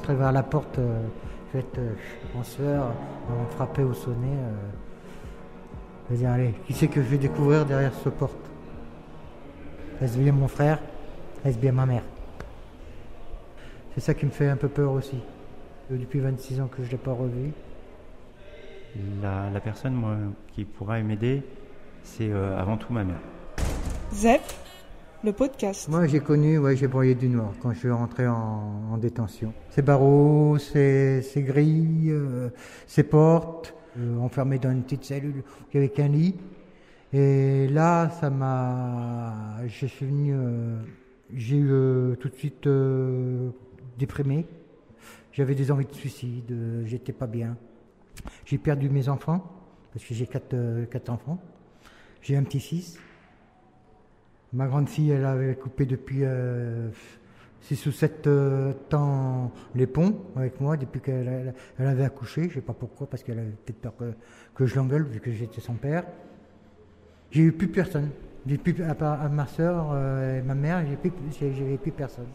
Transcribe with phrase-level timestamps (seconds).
[0.00, 1.02] rentrer vers la porte, euh,
[1.52, 1.92] faite euh,
[2.38, 2.90] en sueur,
[3.28, 4.16] on frappait au sonnet.
[4.24, 4.52] Euh,
[6.08, 8.50] je vais dire, allez, qui c'est que je vais découvrir derrière cette porte?
[10.00, 10.78] Est-ce bien mon frère
[11.44, 12.02] Est-ce bien ma mère
[13.94, 15.18] C'est ça qui me fait un peu peur aussi.
[15.90, 17.52] Depuis 26 ans que je ne l'ai pas revu.
[19.20, 20.16] La, la personne moi,
[20.54, 21.42] qui pourra m'aider,
[22.02, 23.20] c'est euh, avant tout ma mère.
[24.14, 24.40] ZEP,
[25.22, 25.88] le podcast.
[25.88, 29.52] Moi, j'ai connu, ouais, j'ai broyé du noir quand je suis rentré en, en détention.
[29.70, 32.48] Ces barreaux, ces, ces grilles, euh,
[32.86, 35.42] ces portes, euh, enfermé dans une petite cellule
[35.74, 36.36] avec un lit.
[37.12, 39.66] Et là, ça m'a.
[39.66, 40.32] Je suis venu.
[40.32, 40.78] euh,
[41.34, 43.50] j'ai eu euh, tout de suite euh,
[43.98, 44.46] déprimé.
[45.32, 46.52] J'avais des envies de suicide,
[46.86, 47.56] j'étais pas bien.
[48.44, 49.44] J'ai perdu mes enfants,
[49.92, 50.56] parce que j'ai quatre,
[50.90, 51.38] quatre enfants.
[52.20, 52.98] J'ai un petit-fils.
[54.52, 56.22] Ma grande fille, elle avait coupé depuis
[57.60, 58.28] 6 ou 7
[58.88, 62.42] temps les ponts avec moi, depuis qu'elle elle- avait accouché.
[62.44, 63.94] Je ne sais pas pourquoi, parce qu'elle avait peut-être peur
[64.54, 66.04] que, je l'engueule, vu que j'étais son père.
[67.30, 68.10] J'ai eu plus personne.
[68.64, 71.10] Plus, à part ma soeur et ma mère, j'ai plus,
[71.78, 72.26] plus personne.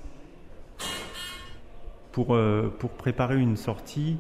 [2.11, 4.17] Pour, euh, préparer une sortie,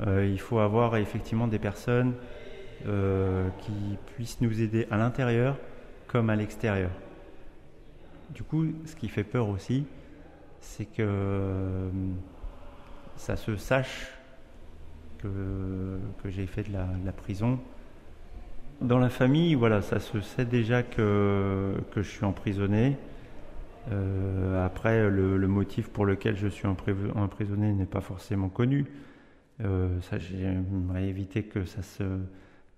[0.00, 2.14] euh, il faut avoir effectivement des personnes
[2.86, 5.58] euh, qui puissent nous aider à l'intérieur
[6.06, 6.90] comme à l'extérieur.
[8.34, 9.86] Du coup, ce qui fait peur aussi,
[10.60, 11.88] c'est que euh,
[13.16, 14.10] ça se sache
[15.18, 17.60] que, j'ai fait de la, prison.
[18.80, 22.96] Dans la famille, voilà, ça se sait déjà que, je suis emprisonné.
[23.92, 28.86] Euh, après, le, motif pour lequel je suis empri- emprisonné n'est pas forcément connu.
[29.60, 32.02] Euh, j'aimerais éviter que ça se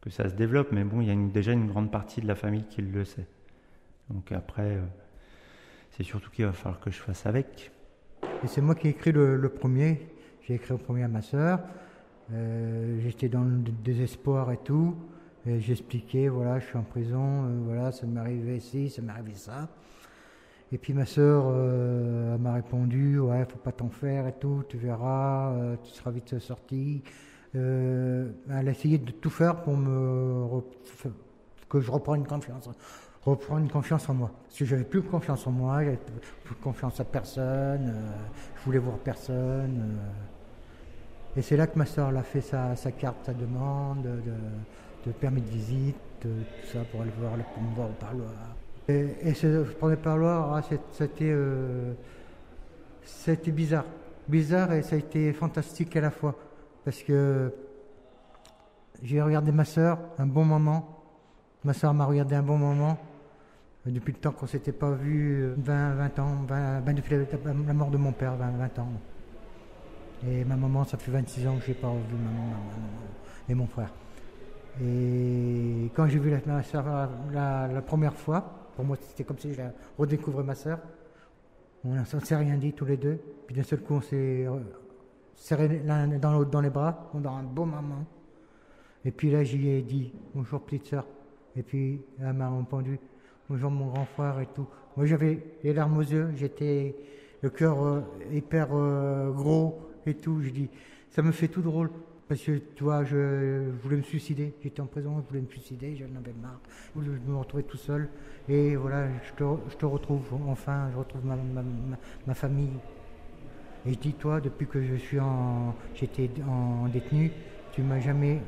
[0.03, 2.37] que ça se développe, mais bon, il y a déjà une grande partie de la
[2.37, 3.27] famille qui le sait.
[4.11, 4.79] Donc après,
[5.91, 7.71] c'est surtout qu'il va falloir que je fasse avec.
[8.47, 10.09] C'est moi qui ai écrit le, le premier.
[10.43, 11.61] J'ai écrit au premier à ma sœur.
[12.33, 14.97] Euh, J'étais dans le désespoir et tout.
[15.47, 19.35] J'expliquais, voilà, je suis en prison, euh, voilà, ça m'est arrivé ci, ça m'est arrivé
[19.35, 19.69] ça.
[20.73, 24.77] Et puis ma sœur euh, m'a répondu, ouais, faut pas t'en faire et tout, tu
[24.77, 25.55] verras,
[25.85, 27.05] tu seras vite sorti.
[27.55, 30.63] Elle a essayé de tout faire pour me
[31.69, 32.69] que je reprenne confiance,
[33.27, 34.31] reprendre confiance en moi.
[34.47, 35.99] Parce que j'avais plus confiance en moi, j'avais
[36.45, 38.11] plus confiance à personne, euh,
[38.57, 39.99] je voulais voir personne.
[39.99, 41.39] euh.
[41.39, 44.33] Et c'est là que ma soeur a fait sa, carte, sa demande de,
[45.07, 48.31] de permis de visite, euh, tout ça pour aller voir, pour me voir au parloir.
[48.89, 51.93] Et, et ce premier parloir, ah, c'était euh,
[53.49, 53.85] bizarre.
[54.29, 56.35] Bizarre et ça a été fantastique à la fois.
[56.85, 57.53] Parce que
[59.03, 61.03] j'ai regardé ma soeur un bon moment.
[61.65, 62.97] Ma soeur m'a regardé un bon moment.
[63.87, 67.15] Depuis le temps qu'on s'était pas vu, euh, 20, 20 ans, 20, ben, depuis
[67.45, 68.89] la, mort de mon père, 20, 20 ans.
[70.27, 72.77] Et ma maman, ça fait 26 ans que je n'ai pas revu ma maman, ma
[72.77, 73.07] maman
[73.49, 73.93] et mon frère.
[74.83, 76.85] Et quand j'ai vu ma soeur
[77.33, 79.63] la, première fois, pour moi c'était comme si je
[79.99, 80.79] redécouvrais ma soeur.
[81.85, 83.19] On ne s'est rien dit tous les deux.
[83.47, 84.59] Puis d'un seul coup, on s'est euh,
[85.37, 88.05] serré l'un dans l'autre dans les bras, dans un beau moment.
[89.05, 91.07] Et puis là, j'y ai dit bonjour petite sœur.
[91.55, 92.99] Et puis elle m'a répondu
[93.49, 94.67] bonjour mon grand frère et tout.
[94.97, 96.95] Moi j'avais les larmes aux yeux, j'étais
[97.43, 98.01] le cœur euh,
[98.33, 100.41] hyper euh, gros et tout.
[100.43, 100.69] Je dis
[101.11, 101.91] ça me fait tout drôle
[102.29, 104.53] parce que tu vois, je, voulais me suicider.
[104.63, 106.61] J'étais en prison, je voulais me suicider, j'en avais marre.
[106.95, 108.09] Je voulais me retrouver tout seul.
[108.49, 111.97] Et voilà, je te, je te retrouve enfin, je retrouve ma, ma, ma-
[112.27, 112.73] ma famille.
[113.87, 117.31] Et je dis toi, depuis que je suis en, j'étais en détenu,
[117.71, 118.41] tu m'as jamais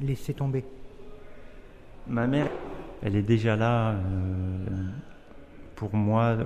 [0.00, 0.64] laissé tomber.
[2.08, 2.50] Ma mère,
[3.02, 4.66] elle est déjà là euh,
[5.76, 6.36] pour moi.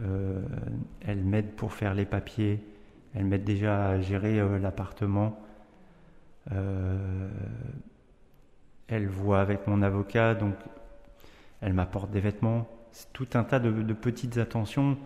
[0.00, 0.42] euh,
[1.02, 2.60] elle m'aide pour faire les papiers.
[3.14, 5.38] Elle m'aide déjà à gérer euh, l'appartement.
[8.88, 10.54] Elle voit avec mon avocat, donc
[11.60, 12.68] elle m'apporte des vêtements.
[12.92, 14.98] C'est tout un tas de, petites attentions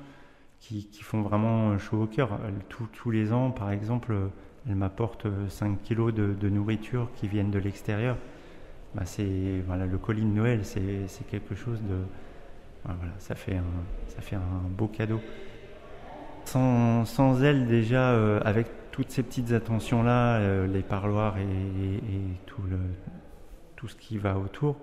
[0.61, 2.41] qui, font vraiment chaud au cœur.
[2.71, 4.15] Tous- les ans, par exemple,
[4.67, 8.17] elle m'apporte 5 kilos de nourriture qui viennent de l'extérieur.
[8.95, 11.97] Bah, c'est voilà le colis de Noël, c'est quelque chose de
[12.85, 13.65] voilà, ça fait un
[14.09, 15.21] ça fait un beau cadeau.
[16.45, 21.47] Sans, sans elle déjà euh, avec toutes ces petites attentions là, les parloirs et,
[22.47, 22.79] tout le
[23.77, 24.77] tout ce qui va autour,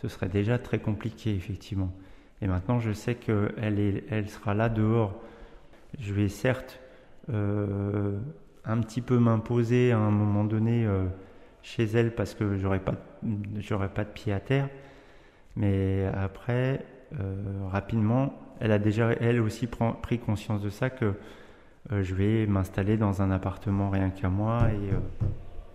[0.00, 1.92] ce serait déjà très compliqué effectivement.
[2.40, 5.14] Et maintenant je sais qu'elle elle sera là dehors.
[6.00, 6.80] Je vais certes
[7.30, 8.18] euh,
[8.64, 11.06] un petit peu m'imposer à un moment donné euh,
[11.62, 12.94] chez elle parce que j'aurais pas
[13.58, 14.68] j'aurais pas de pied à terre
[15.56, 16.84] mais après
[17.20, 17.34] euh,
[17.70, 21.14] rapidement elle a déjà elle aussi pris conscience de ça que
[21.90, 24.68] je vais m'installer dans un appartement rien qu'à moi.
[24.70, 24.94] Et,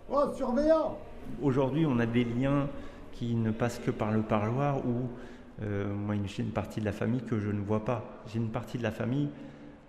[0.09, 0.97] oh, surveillant
[1.41, 2.69] Aujourd'hui, on a des liens
[3.11, 5.09] qui ne passent que par le parloir ou
[5.61, 8.05] moi, j'ai une partie de la famille que je ne vois pas.
[8.27, 9.27] J'ai une partie de la famille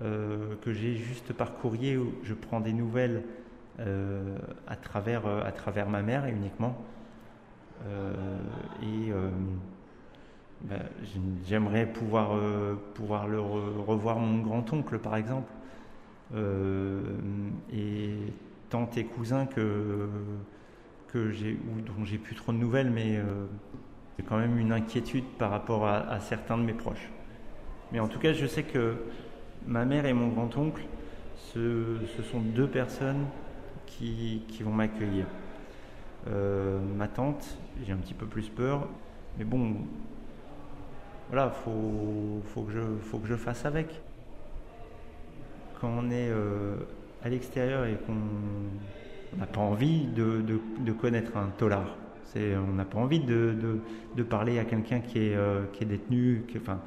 [0.01, 3.23] que j'ai juste par courrier où je prends des nouvelles
[3.79, 6.77] à, travers, à travers ma mère uniquement.
[8.83, 9.13] et
[10.63, 10.81] ben,
[11.47, 15.53] j'aimerais pouvoir, euh, pouvoir le revoir mon grand-oncle, par exemple,
[16.35, 17.01] euh,
[17.73, 18.17] et
[18.69, 20.09] tant et cousins que,
[21.09, 23.47] que j'ai, dont j'ai plus trop de nouvelles, mais euh,
[24.19, 27.09] j'ai quand même une inquiétude par rapport à, certains de mes proches.
[27.93, 28.97] Mais en tout cas, je sais que
[29.67, 30.83] ma mère et mon grand-oncle,
[31.37, 33.27] ce, ce, sont deux personnes
[33.91, 35.27] qui, vont m'accueillir.
[36.97, 38.89] ma tante, j'ai un petit peu plus peur,
[39.39, 39.77] mais bon,
[41.29, 44.01] voilà, faut, faut, que je, fasse avec.
[45.81, 46.77] Quand on est euh,
[47.23, 51.97] à l'extérieur et qu'on n'a pas envie de, connaître un tolard,
[52.35, 53.79] on n'a pas envie de,
[54.29, 56.81] parler à quelqu'un qui est, euh, détenu, enfin,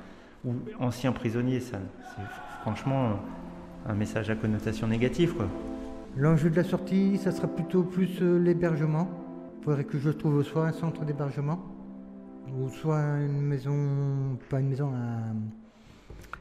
[0.43, 1.77] ou ancien prisonnier, ça,
[2.15, 2.23] c'est
[2.61, 3.19] franchement
[3.87, 5.35] un message à connotation négative.
[5.35, 5.47] Quoi.
[6.17, 9.07] L'enjeu de la sortie, ça sera plutôt plus euh, l'hébergement.
[9.57, 11.63] Il faudrait que je trouve soit un centre d'hébergement,
[12.53, 15.35] ou soit une maison, pas une maison, un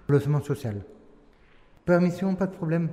[0.08, 0.82] logement social.
[1.84, 2.88] Permission, pas de problème.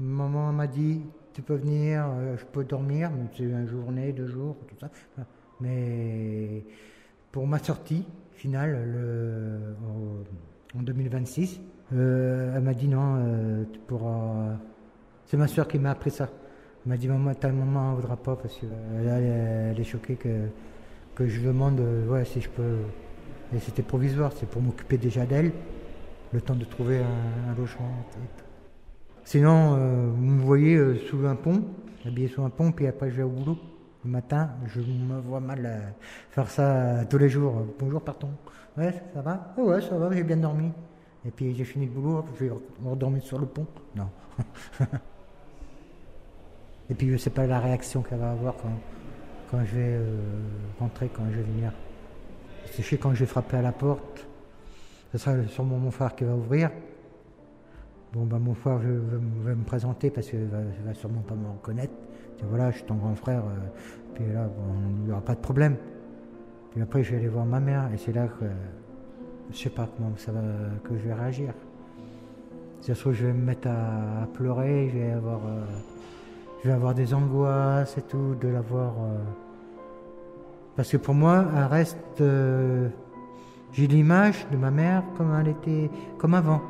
[0.00, 1.02] Maman m'a dit,
[1.32, 4.90] tu peux venir, euh, je peux dormir, c'est une journée, deux jours, tout ça.
[5.60, 6.64] Mais
[7.30, 9.76] pour ma sortie finale le,
[10.76, 11.60] en 2026,
[11.92, 14.56] euh, elle m'a dit non, tu pourras.
[15.30, 16.28] C'est ma soeur qui m'a appris ça.
[16.84, 18.68] Elle m'a dit maman, ta maman ne voudra pas parce qu'elle
[19.06, 20.48] elle est choquée que
[21.14, 22.78] que je demande ouais, si je peux.
[23.54, 25.52] Et c'était provisoire, c'est pour m'occuper déjà d'elle,
[26.32, 27.92] le temps de trouver un, logement.
[29.22, 31.62] Sinon, euh, vous me voyez euh, sous un pont,
[32.04, 33.56] habillé sous un pont, puis après je vais au boulot.
[34.04, 35.78] Le matin, je me vois mal euh,
[36.30, 37.66] faire ça tous les jours.
[37.78, 38.30] Bonjour, partons.
[38.76, 39.54] Ouais, ça va?
[39.56, 40.72] Ouais, ça va, j'ai bien dormi.
[41.24, 42.52] Et puis j'ai fini le boulot, je vais
[42.84, 43.68] redormir sur le pont.
[43.94, 44.08] Non.
[46.90, 48.78] Et puis je sais pas la réaction qu'elle va avoir quand,
[49.50, 50.16] quand je vais euh,
[50.78, 51.72] rentrer, quand je vais venir.
[52.76, 54.26] Je sais quand je vais frapper à la porte,
[55.12, 56.70] ce sera sûrement mon frère qui va ouvrir.
[58.12, 61.92] Bon, ben, mon frère va me présenter parce qu'il va, va sûrement pas me reconnaître.
[62.36, 63.40] Dire, voilà, je suis ton grand frère.
[63.40, 64.48] Euh, puis là,
[64.98, 65.76] il n'y aura pas de problème.
[66.72, 68.46] Puis après, je vais aller voir ma mère et c'est là que
[69.52, 70.40] je sais pas comment ça va,
[70.84, 71.52] que je vais réagir.
[72.80, 75.40] Si ça je vais me mettre à, pleurer, je vais avoir.
[75.46, 75.64] Euh,
[76.62, 78.92] je vais avoir des angoisses et tout, de l'avoir.
[78.92, 79.16] Euh,
[80.76, 81.98] parce que pour moi, elle reste.
[82.20, 82.88] Euh,
[83.72, 86.60] j'ai l'image de ma mère comme elle était, comme avant,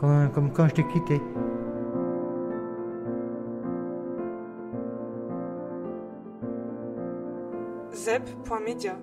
[0.00, 1.20] comme, quand je t'ai quitté.
[7.92, 8.96] Zep.media